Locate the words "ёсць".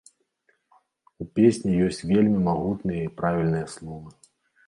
1.89-2.01